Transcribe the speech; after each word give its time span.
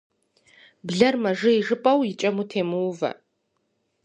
Блэр 0.87 1.15
мэжей 1.23 1.59
жыпӏэу 1.67 1.99
и 2.09 2.13
кӏэм 2.19 2.35
утемыувэ. 2.41 3.11